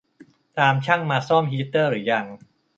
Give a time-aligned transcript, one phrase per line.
[0.59, 2.25] ตามช่างมาซ่อมฮีตเตอร์รึยัง